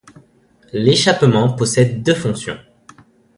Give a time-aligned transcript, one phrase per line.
[0.73, 2.57] L'échappement possède deux fonctions.